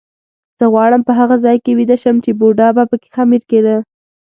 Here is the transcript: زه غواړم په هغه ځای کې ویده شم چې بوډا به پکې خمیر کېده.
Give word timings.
زه 0.59 0.65
غواړم 0.73 1.01
په 1.07 1.13
هغه 1.19 1.35
ځای 1.45 1.57
کې 1.63 1.71
ویده 1.77 1.97
شم 2.03 2.15
چې 2.25 2.31
بوډا 2.39 2.69
به 2.75 2.83
پکې 2.91 3.09
خمیر 3.15 3.43
کېده. 3.49 3.75